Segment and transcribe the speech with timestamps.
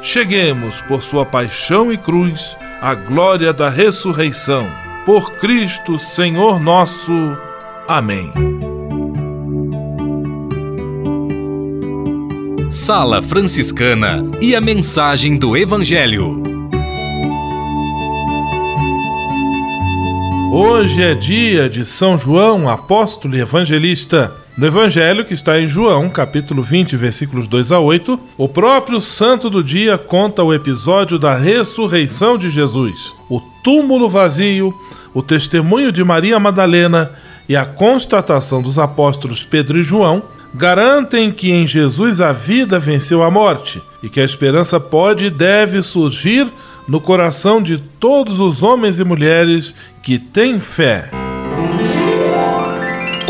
[0.00, 4.66] cheguemos, por sua paixão e cruz, à glória da ressurreição.
[5.04, 7.12] Por Cristo, Senhor nosso.
[7.88, 8.32] Amém.
[12.70, 16.40] Sala Franciscana e a mensagem do Evangelho.
[20.52, 24.32] Hoje é dia de São João, apóstolo e evangelista.
[24.60, 29.48] No Evangelho, que está em João, capítulo 20, versículos 2 a 8, o próprio santo
[29.48, 34.74] do dia conta o episódio da ressurreição de Jesus, o túmulo vazio,
[35.14, 37.10] o testemunho de Maria Madalena
[37.48, 40.22] e a constatação dos apóstolos Pedro e João
[40.54, 45.30] garantem que em Jesus a vida venceu a morte e que a esperança pode e
[45.30, 46.46] deve surgir
[46.86, 51.08] no coração de todos os homens e mulheres que têm fé.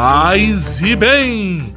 [0.00, 1.74] Paz e bem!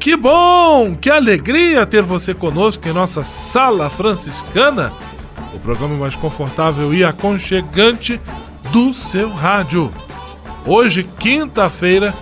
[0.00, 4.92] Que bom, que alegria ter você conosco em nossa Sala Franciscana,
[5.54, 8.20] o programa mais confortável e aconchegante
[8.72, 9.94] do seu rádio.
[10.66, 12.12] Hoje, quinta-feira,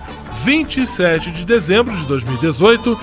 [0.45, 3.01] 27 de dezembro de 2018,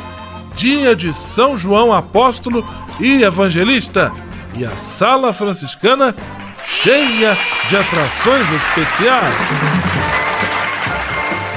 [0.56, 2.63] dia de São João Apóstolo
[3.00, 4.11] e Evangelista
[4.56, 6.16] e a Sala Franciscana
[6.64, 7.35] cheia
[7.67, 9.89] de atrações especiais.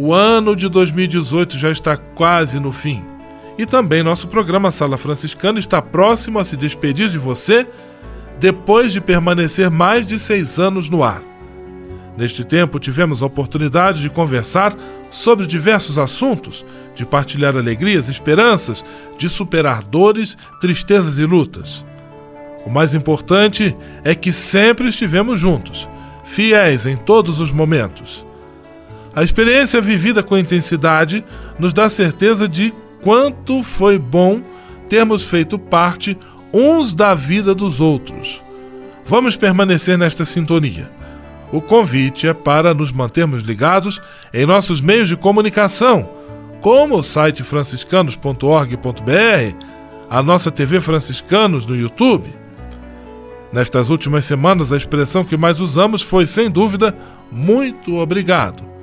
[0.00, 3.02] O ano de 2018 já está quase no fim.
[3.58, 7.66] E também nosso programa Sala Franciscana está próximo a se despedir de você
[8.38, 11.20] depois de permanecer mais de seis anos no ar.
[12.16, 14.72] Neste tempo, tivemos a oportunidade de conversar
[15.10, 18.84] sobre diversos assuntos, de partilhar alegrias, esperanças,
[19.18, 21.84] de superar dores, tristezas e lutas.
[22.64, 25.88] O mais importante é que sempre estivemos juntos,
[26.24, 28.27] fiéis em todos os momentos.
[29.18, 31.24] A experiência vivida com intensidade
[31.58, 32.72] nos dá certeza de
[33.02, 34.40] quanto foi bom
[34.88, 36.16] termos feito parte
[36.54, 38.40] uns da vida dos outros.
[39.04, 40.88] Vamos permanecer nesta sintonia.
[41.50, 44.00] O convite é para nos mantermos ligados
[44.32, 46.08] em nossos meios de comunicação,
[46.60, 49.66] como o site franciscanos.org.br,
[50.08, 52.28] a nossa TV Franciscanos no YouTube.
[53.52, 56.96] Nestas últimas semanas, a expressão que mais usamos foi, sem dúvida,
[57.32, 58.77] muito obrigado.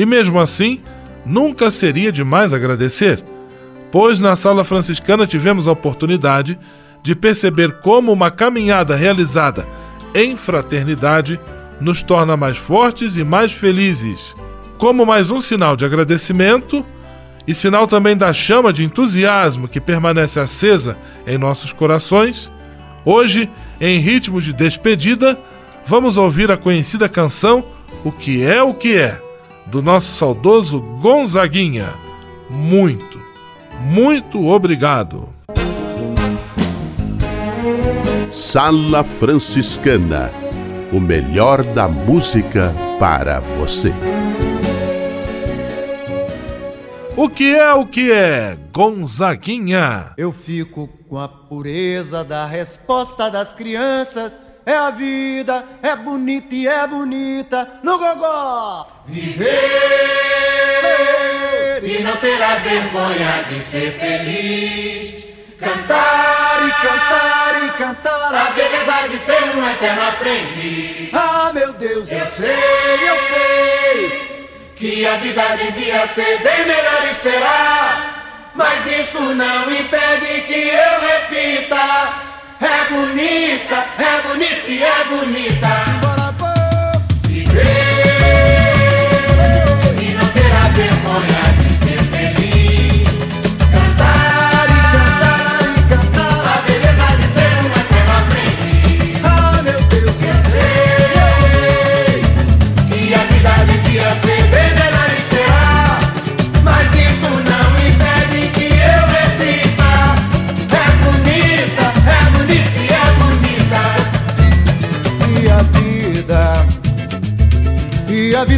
[0.00, 0.80] E mesmo assim,
[1.26, 3.22] nunca seria demais agradecer,
[3.92, 6.58] pois na sala franciscana tivemos a oportunidade
[7.02, 9.68] de perceber como uma caminhada realizada
[10.14, 11.38] em fraternidade
[11.82, 14.34] nos torna mais fortes e mais felizes.
[14.78, 16.82] Como mais um sinal de agradecimento
[17.46, 20.96] e sinal também da chama de entusiasmo que permanece acesa
[21.26, 22.50] em nossos corações,
[23.04, 25.38] hoje, em ritmo de despedida,
[25.86, 27.62] vamos ouvir a conhecida canção
[28.02, 29.20] O que é o que é,
[29.70, 31.94] do nosso saudoso Gonzaguinha.
[32.48, 33.20] Muito,
[33.80, 35.28] muito obrigado.
[38.30, 40.32] Sala Franciscana
[40.92, 43.92] o melhor da música para você.
[47.16, 50.12] O que é o que é, Gonzaguinha?
[50.16, 54.40] Eu fico com a pureza da resposta das crianças.
[54.64, 58.86] É a vida, é bonita e é bonita no gogó.
[59.10, 59.50] Viver
[61.82, 65.26] e não terá vergonha de ser feliz.
[65.58, 71.12] Cantar e cantar e cantar a beleza de ser um eterno aprendiz.
[71.12, 74.30] Ah, meu Deus, eu sei, eu sei
[74.76, 78.50] que a vida devia ser bem melhor e será.
[78.54, 82.30] Mas isso não impede que eu repita.
[82.60, 86.09] É bonita, é bonita e é bonita.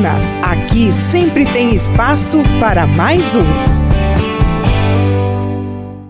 [0.00, 0.18] Franciscana.
[0.42, 3.44] Aqui sempre tem espaço para mais um.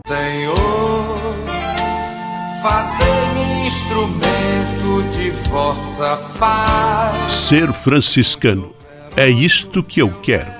[0.07, 1.35] Senhor,
[2.63, 7.33] fazei-me instrumento de vossa paz.
[7.33, 8.73] Ser franciscano.
[9.17, 10.60] É isto que eu quero.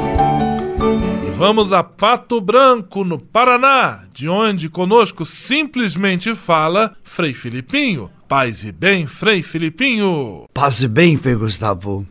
[1.41, 8.11] Vamos a Pato Branco, no Paraná, de onde conosco simplesmente fala Frei Filipinho.
[8.27, 10.45] Paz e bem, Frei Filipinho.
[10.53, 12.05] Paz e bem, Frei Gustavo.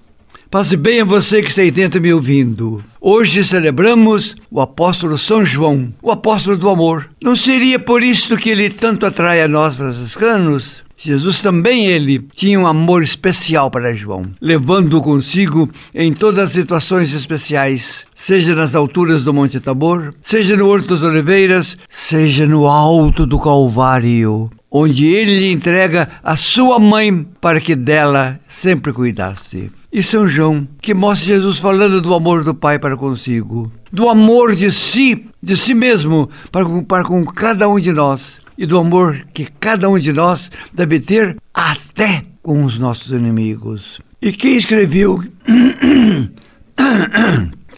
[0.50, 2.82] Paz e bem a você que está aí dentro me ouvindo.
[3.00, 7.08] Hoje celebramos o apóstolo São João, o apóstolo do amor.
[7.22, 10.82] Não seria por isso que ele tanto atrai a nós franciscanos?
[11.02, 17.14] Jesus também ele tinha um amor especial para João, levando-o consigo em todas as situações
[17.14, 23.24] especiais, seja nas alturas do Monte Tabor, seja no Horto das Oliveiras, seja no alto
[23.24, 29.72] do Calvário, onde ele lhe entrega a sua mãe para que dela sempre cuidasse.
[29.90, 34.54] E São João, que mostra Jesus falando do amor do Pai para consigo, do amor
[34.54, 39.26] de si, de si mesmo, para, para com cada um de nós e do amor
[39.32, 44.02] que cada um de nós deve ter até com os nossos inimigos.
[44.20, 45.24] E quem escreveu.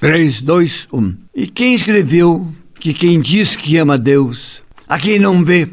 [0.01, 1.15] 3, 2, 1.
[1.37, 5.69] E quem escreveu que quem diz que ama Deus, a quem não vê,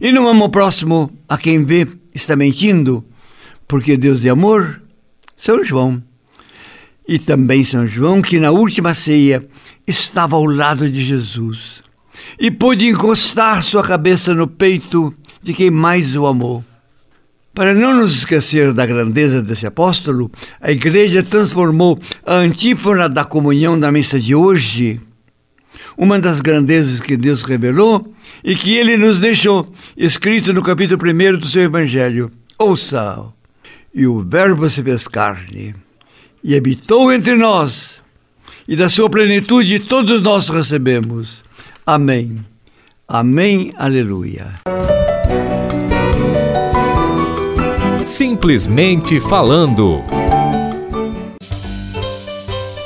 [0.00, 3.04] e não ama o próximo, a quem vê, está mentindo,
[3.68, 4.80] porque Deus é amor.
[5.36, 6.02] São João.
[7.06, 9.46] E também São João, que na última ceia
[9.86, 11.84] estava ao lado de Jesus
[12.38, 15.12] e pôde encostar sua cabeça no peito
[15.42, 16.64] de quem mais o amou.
[17.54, 23.80] Para não nos esquecer da grandeza desse apóstolo, a igreja transformou a antífona da comunhão
[23.80, 25.00] da missa de hoje,
[25.96, 28.12] uma das grandezas que Deus revelou
[28.44, 32.30] e que ele nos deixou, escrito no capítulo 1 do seu evangelho.
[32.58, 33.24] Ouça!
[33.94, 35.74] E o Verbo se fez carne
[36.44, 38.02] e habitou entre nós,
[38.68, 41.45] e da sua plenitude todos nós recebemos.
[41.88, 42.44] Amém.
[43.06, 43.72] Amém.
[43.78, 44.54] Aleluia.
[48.04, 50.02] Simplesmente falando.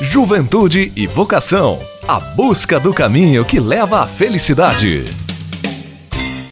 [0.03, 1.81] Juventude e vocação.
[2.07, 5.05] A busca do caminho que leva à felicidade.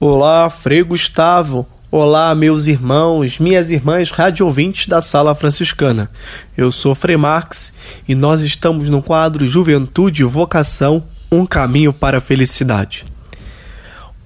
[0.00, 1.66] Olá, Frei Gustavo.
[1.90, 6.10] Olá, meus irmãos, minhas irmãs rádio ouvintes da Sala Franciscana.
[6.56, 7.74] Eu sou Frei Marx
[8.08, 13.04] e nós estamos no quadro Juventude e Vocação Um Caminho para a Felicidade.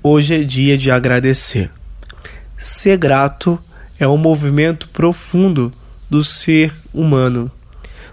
[0.00, 1.68] Hoje é dia de agradecer.
[2.56, 3.58] Ser grato
[3.98, 5.72] é um movimento profundo
[6.08, 7.50] do ser humano.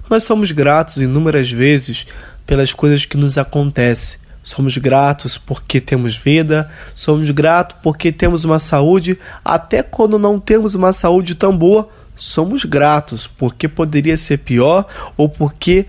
[0.10, 2.08] Nós somos gratos inúmeras vezes
[2.48, 4.22] pelas coisas que nos acontecem.
[4.42, 10.74] Somos gratos porque temos vida, somos gratos porque temos uma saúde, até quando não temos
[10.74, 15.86] uma saúde tão boa, somos gratos porque poderia ser pior ou porque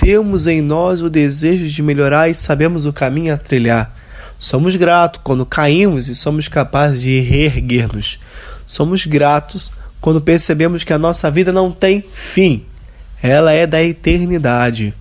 [0.00, 3.94] temos em nós o desejo de melhorar e sabemos o caminho a trilhar.
[4.38, 8.18] Somos gratos quando caímos e somos capazes de reerguer-nos.
[8.64, 12.64] Somos gratos quando percebemos que a nossa vida não tem fim,
[13.22, 14.94] ela é da eternidade.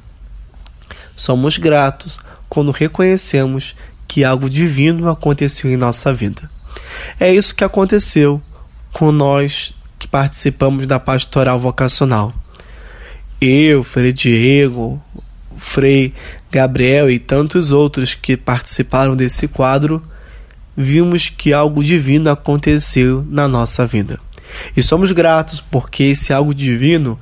[1.15, 6.51] Somos gratos quando reconhecemos que algo divino aconteceu em nossa vida.
[7.18, 8.41] É isso que aconteceu
[8.91, 12.34] com nós que participamos da pastoral vocacional.
[13.41, 15.01] Eu, Frei Diego,
[15.58, 16.13] Frei
[16.51, 20.04] Gabriel e tantos outros que participaram desse quadro
[20.75, 24.19] vimos que algo divino aconteceu na nossa vida.
[24.75, 27.19] E somos gratos porque esse algo divino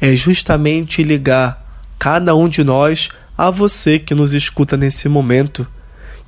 [0.00, 5.66] é justamente ligar cada um de nós a você que nos escuta nesse momento,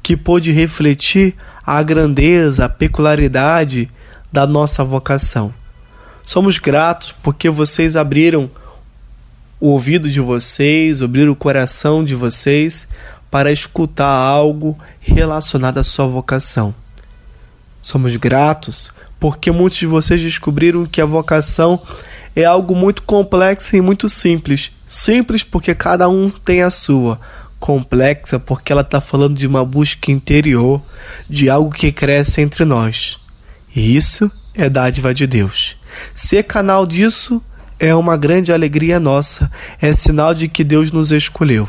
[0.03, 1.35] que pôde refletir
[1.67, 3.89] a grandeza, a peculiaridade
[4.31, 5.53] da nossa vocação.
[6.25, 8.51] Somos gratos porque vocês abriram
[9.63, 12.89] o ouvido de vocês, abriram o coração de vocês
[13.31, 16.75] para escutar algo relacionado à sua vocação.
[17.81, 21.81] Somos gratos porque muitos de vocês descobriram que a vocação
[22.35, 24.73] é algo muito complexo e muito simples.
[24.85, 27.21] Simples porque cada um tem a sua,
[27.61, 30.83] complexa porque ela está falando de uma busca interior,
[31.31, 33.21] de algo que cresce entre nós.
[33.73, 35.77] E isso é dádiva de Deus.
[36.17, 37.41] Ser canal disso
[37.79, 41.69] é uma grande alegria nossa, é sinal de que Deus nos escolheu.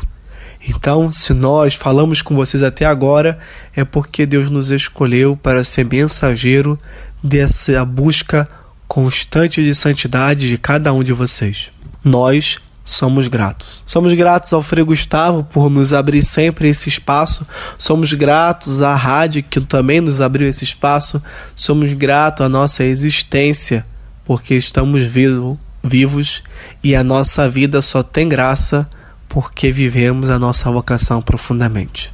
[0.66, 3.38] Então, se nós falamos com vocês até agora,
[3.76, 6.78] é porque Deus nos escolheu para ser mensageiro
[7.22, 8.48] dessa busca
[8.88, 11.70] constante de santidade de cada um de vocês.
[12.02, 13.82] Nós somos gratos.
[13.86, 17.46] Somos gratos ao Frei Gustavo por nos abrir sempre esse espaço.
[17.78, 21.22] Somos gratos à rádio que também nos abriu esse espaço.
[21.56, 23.84] Somos gratos à nossa existência
[24.24, 26.42] porque estamos vivo, vivos
[26.82, 28.88] e a nossa vida só tem graça
[29.28, 32.12] porque vivemos a nossa vocação profundamente.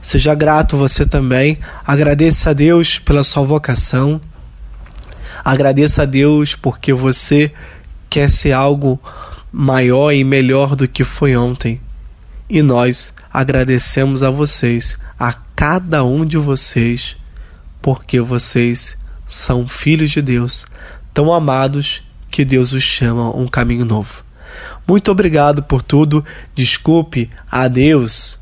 [0.00, 4.20] Seja grato você também, agradeça a Deus pela sua vocação,
[5.44, 7.52] agradeça a Deus porque você
[8.08, 9.00] quer ser algo
[9.50, 11.80] maior e melhor do que foi ontem.
[12.48, 17.16] E nós agradecemos a vocês, a cada um de vocês,
[17.82, 18.96] porque vocês
[19.26, 20.64] são filhos de Deus,
[21.12, 24.24] tão amados que Deus os chama a um caminho novo.
[24.86, 26.24] Muito obrigado por tudo.
[26.54, 28.38] Desculpe a Deus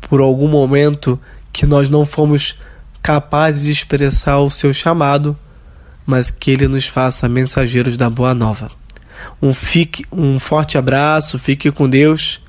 [0.00, 1.18] por algum momento
[1.52, 2.56] que nós não fomos
[3.02, 5.36] capazes de expressar o seu chamado,
[6.04, 8.70] mas que ele nos faça mensageiros da boa nova.
[9.40, 12.40] Um fique, um forte abraço, fique com Deus.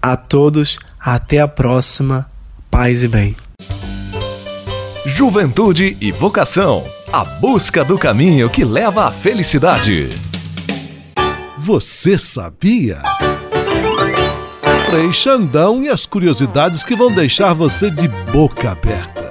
[0.00, 2.26] A todos, até a próxima.
[2.70, 3.36] Paz e bem.
[5.04, 6.84] Juventude e vocação.
[7.12, 10.08] A busca do caminho que leva à felicidade.
[11.58, 13.02] Você sabia?
[14.88, 19.30] Frei Xandão e as curiosidades que vão deixar você de boca aberta.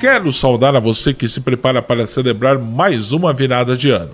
[0.00, 4.10] Quero saudar a você que se prepara para celebrar mais uma virada de ano.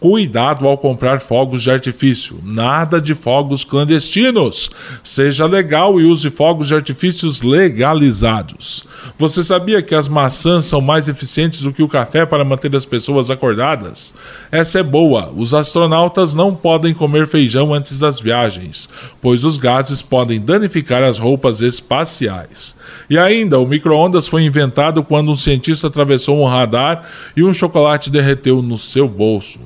[0.00, 4.70] Cuidado ao comprar fogos de artifício, nada de fogos clandestinos.
[5.04, 8.86] Seja legal e use fogos de artifícios legalizados.
[9.18, 12.84] Você sabia que as maçãs são mais eficientes do que o café para manter as
[12.84, 14.14] pessoas acordadas?
[14.50, 15.32] Essa é boa.
[15.34, 18.88] Os astronautas não podem comer feijão antes das viagens,
[19.20, 22.74] pois os gases podem danificar as roupas espaciais.
[23.08, 28.10] E ainda, o micro-ondas foi inventado quando um cientista atravessou um radar e um chocolate
[28.10, 29.60] derreteu no seu bolso.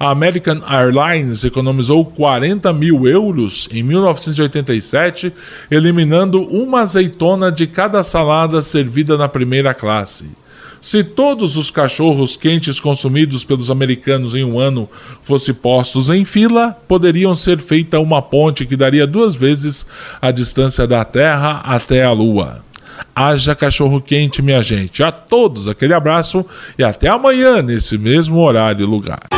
[0.00, 5.32] A American Airlines economizou 40 mil euros em 1987,
[5.68, 10.26] eliminando uma azeitona de cada salada servida na primeira classe.
[10.80, 14.88] Se todos os cachorros quentes consumidos pelos americanos em um ano
[15.20, 19.84] fossem postos em fila, poderiam ser feita uma ponte que daria duas vezes
[20.22, 22.62] a distância da Terra até a Lua.
[23.14, 25.02] Haja cachorro quente, minha gente.
[25.02, 26.46] A todos aquele abraço
[26.78, 29.37] e até amanhã nesse mesmo horário e lugar.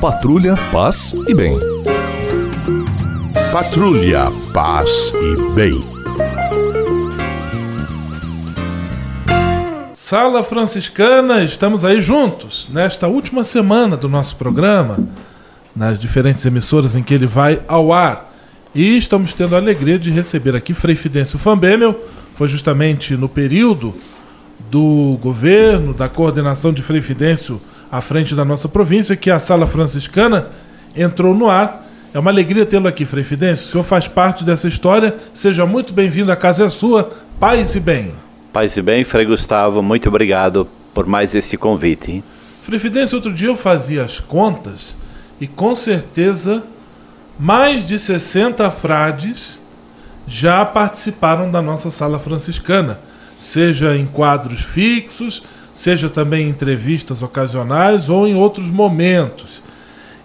[0.00, 1.58] Patrulha, paz e bem.
[3.50, 5.80] Patrulha, paz e bem.
[9.92, 15.00] Sala Franciscana, estamos aí juntos nesta última semana do nosso programa,
[15.74, 18.32] nas diferentes emissoras em que ele vai ao ar.
[18.72, 22.00] E estamos tendo a alegria de receber aqui Frei Fidêncio Fambemel,
[22.36, 23.92] foi justamente no período
[24.70, 29.66] do governo, da coordenação de Frei Fidêncio à frente da nossa província, que a Sala
[29.66, 30.48] Franciscana
[30.96, 31.86] entrou no ar.
[32.12, 33.66] É uma alegria tê-lo aqui, Frei Fidêncio.
[33.66, 35.14] O senhor faz parte dessa história.
[35.34, 37.10] Seja muito bem-vindo, a casa é sua.
[37.38, 38.12] Paz e bem.
[38.52, 42.24] Paz e bem, Frei Gustavo, muito obrigado por mais esse convite.
[42.62, 44.96] Frei Fidêncio, outro dia eu fazia as contas
[45.40, 46.62] e com certeza
[47.38, 49.62] mais de 60 frades
[50.26, 52.98] já participaram da nossa sala franciscana,
[53.38, 55.42] seja em quadros fixos,
[55.78, 59.62] seja também em entrevistas ocasionais ou em outros momentos.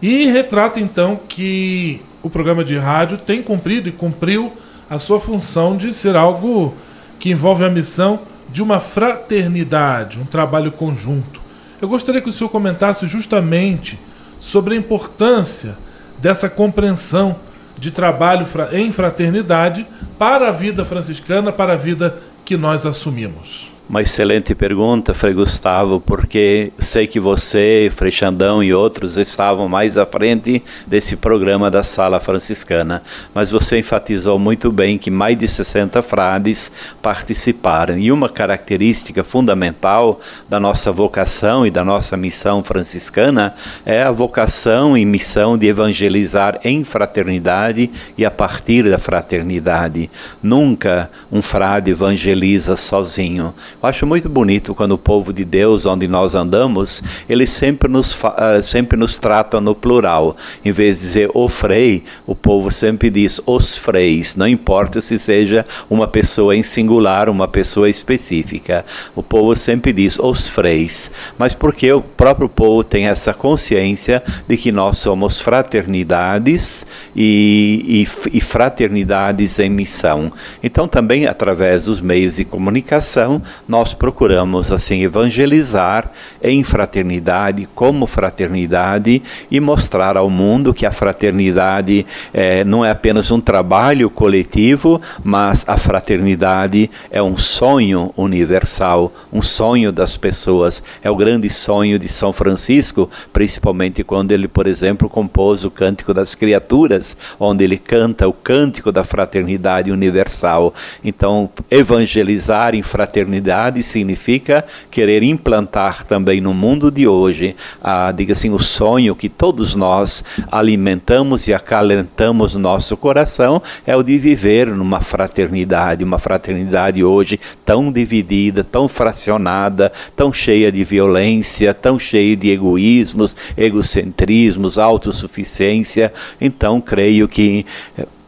[0.01, 4.51] E retrata então que o programa de rádio tem cumprido e cumpriu
[4.89, 6.73] a sua função de ser algo
[7.19, 11.39] que envolve a missão de uma fraternidade, um trabalho conjunto.
[11.79, 13.99] Eu gostaria que o senhor comentasse justamente
[14.39, 15.77] sobre a importância
[16.17, 17.35] dessa compreensão
[17.77, 19.85] de trabalho em fraternidade
[20.17, 23.72] para a vida franciscana, para a vida que nós assumimos.
[23.93, 29.99] Uma excelente pergunta, Frei Gustavo, porque sei que você, Frei Xandão e outros estavam mais
[29.99, 33.03] à frente desse programa da Sala Franciscana,
[33.35, 36.71] mas você enfatizou muito bem que mais de 60 frades
[37.03, 37.95] participaram.
[37.95, 43.53] E uma característica fundamental da nossa vocação e da nossa missão franciscana
[43.85, 50.09] é a vocação e missão de evangelizar em fraternidade e a partir da fraternidade.
[50.41, 56.07] Nunca um frade evangeliza sozinho Eu acho muito bonito quando o povo de Deus, onde
[56.07, 60.37] nós andamos, eles sempre nos, uh, sempre nos tratam no plural.
[60.63, 65.19] Em vez de dizer o frei, o povo sempre diz os freis, não importa se
[65.19, 68.85] seja uma pessoa em singular, uma pessoa específica.
[69.13, 74.55] O povo sempre diz os freis, mas porque o próprio povo tem essa consciência de
[74.55, 80.31] que nós somos fraternidades e, e, e fraternidades em missão.
[80.63, 83.41] Então, também através dos meios de comunicação,
[83.73, 86.11] nós procuramos assim evangelizar
[86.43, 93.31] em fraternidade, como fraternidade e mostrar ao mundo que a fraternidade é, não é apenas
[93.31, 100.83] um trabalho coletivo, mas a fraternidade é um sonho universal, um sonho das pessoas.
[101.01, 106.13] É o grande sonho de São Francisco, principalmente quando ele, por exemplo, compôs o Cântico
[106.13, 110.75] das Criaturas, onde ele canta o cântico da fraternidade universal.
[111.03, 118.49] Então, evangelizar em fraternidade significa querer implantar também no mundo de hoje, a, diga assim,
[118.49, 124.67] o sonho que todos nós alimentamos e acalentamos no nosso coração, é o de viver
[124.67, 132.35] numa fraternidade, uma fraternidade hoje tão dividida, tão fracionada, tão cheia de violência, tão cheia
[132.35, 136.13] de egoísmos, egocentrismos, autossuficiência.
[136.39, 137.65] Então, creio que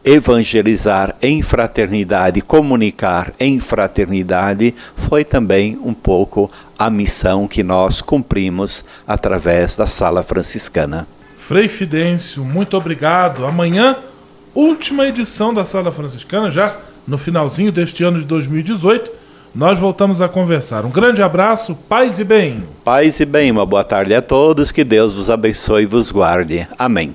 [0.06, 8.84] evangelizar em fraternidade, comunicar em fraternidade, foi também um pouco a missão que nós cumprimos
[9.04, 11.08] através da Sala Franciscana.
[11.36, 13.44] Frei Fidêncio, muito obrigado.
[13.44, 13.96] Amanhã,
[14.54, 19.10] última edição da Sala Franciscana, já no finalzinho deste ano de 2018.
[19.52, 20.84] Nós voltamos a conversar.
[20.84, 22.62] Um grande abraço, paz e bem.
[22.84, 26.68] Paz e bem, uma boa tarde a todos, que Deus vos abençoe e vos guarde.
[26.78, 27.14] Amém.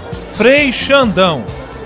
[0.35, 1.43] Frei Xandão.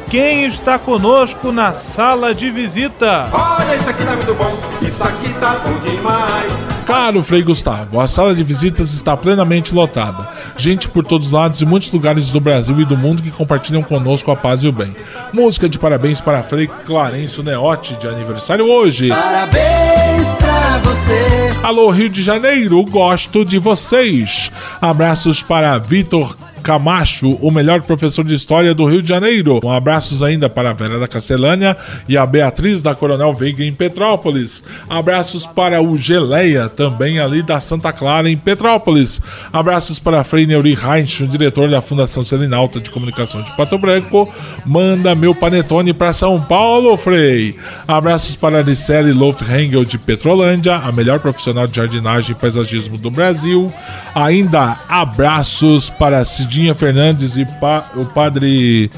[0.09, 3.27] Quem está conosco na sala de visita?
[3.33, 6.53] Olha, isso aqui tá muito bom, isso aqui tá bom demais.
[6.85, 10.29] Caro Frei Gustavo, a sala de visitas está plenamente lotada.
[10.55, 13.81] Gente por todos os lados e muitos lugares do Brasil e do mundo que compartilham
[13.81, 14.95] conosco a paz e o bem.
[15.33, 19.09] Música de parabéns para Frei Clarencio Neote, de aniversário hoje.
[19.09, 21.55] Parabéns pra você.
[21.63, 24.51] Alô, Rio de Janeiro, gosto de vocês.
[24.79, 29.59] Abraços para Vitor Camacho, o melhor professor de história do Rio de Janeiro.
[29.63, 31.77] Um abraços ainda para a Vera da Castelânia
[32.09, 34.63] e a Beatriz da Coronel Veiga em Petrópolis.
[34.89, 39.21] Abraços para o Geleia, também ali da Santa Clara em Petrópolis.
[39.53, 44.27] Abraços para Frei Neuri Heinz, o diretor da Fundação Selinalta de Comunicação de Pato Branco.
[44.65, 47.55] Manda meu panetone para São Paulo, Frei.
[47.87, 53.71] Abraços para Aricele Lofhengel de Petrolândia, a melhor profissional de jardinagem e paisagismo do Brasil.
[54.15, 58.89] Ainda abraços para Cid Cidinha Fernandes e pa, o padre.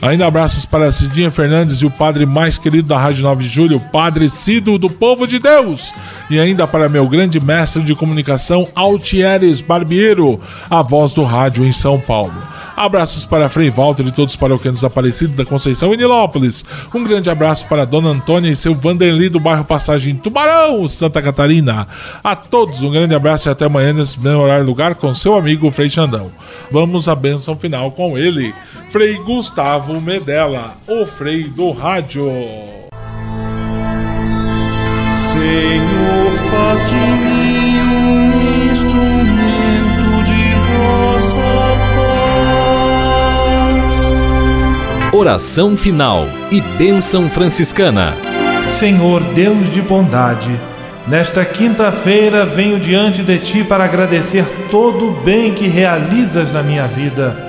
[0.00, 3.80] Ainda abraços para Cidinha Fernandes e o padre mais querido da Rádio 9 de Julho,
[3.80, 5.92] padre Cido do Povo de Deus.
[6.30, 11.72] E ainda para meu grande mestre de comunicação, Altieres Barbiero, a voz do rádio em
[11.72, 12.32] São Paulo.
[12.76, 16.64] Abraços para Frei Walter e todos os paroquianos desaparecidos da Conceição e Nilópolis.
[16.94, 21.88] Um grande abraço para Dona Antônia e seu Vanderly do bairro Passagem Tubarão, Santa Catarina.
[22.22, 25.72] A todos um grande abraço e até amanhã nesse mesmo horário lugar com seu amigo
[25.72, 26.30] Frei Xandão.
[26.70, 28.54] Vamos à benção final com ele,
[28.90, 32.24] Frei Gustavo Medella, o Frei do Rádio.
[35.12, 38.32] Senhor, faz de mim um
[38.72, 41.36] instrumento de vossa
[43.84, 45.12] paz.
[45.12, 48.16] Oração final e bênção franciscana.
[48.66, 50.58] Senhor Deus de bondade,
[51.06, 56.86] nesta quinta-feira venho diante de ti para agradecer todo o bem que realizas na minha
[56.86, 57.47] vida.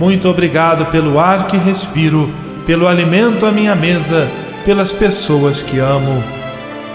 [0.00, 2.30] Muito obrigado pelo ar que respiro,
[2.64, 4.30] pelo alimento à minha mesa,
[4.64, 6.24] pelas pessoas que amo.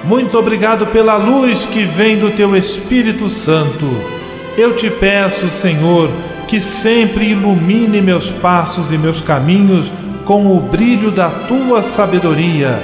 [0.03, 3.85] Muito obrigado pela luz que vem do teu Espírito Santo.
[4.57, 6.09] Eu te peço, Senhor,
[6.47, 9.91] que sempre ilumine meus passos e meus caminhos
[10.25, 12.79] com o brilho da tua sabedoria.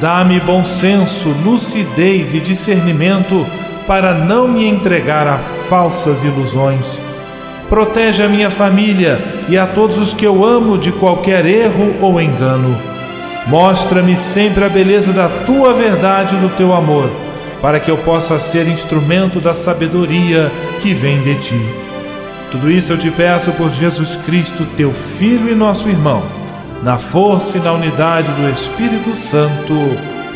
[0.00, 3.46] Dá-me bom senso, lucidez e discernimento
[3.86, 7.11] para não me entregar a falsas ilusões.
[7.72, 12.20] Protege a minha família e a todos os que eu amo de qualquer erro ou
[12.20, 12.78] engano.
[13.46, 17.08] Mostra-me sempre a beleza da tua verdade e do teu amor,
[17.62, 21.60] para que eu possa ser instrumento da sabedoria que vem de ti.
[22.50, 26.22] Tudo isso eu te peço por Jesus Cristo, teu Filho e nosso irmão,
[26.82, 29.72] na força e na unidade do Espírito Santo.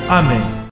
[0.09, 0.56] Amém.